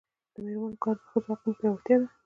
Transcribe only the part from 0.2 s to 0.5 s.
د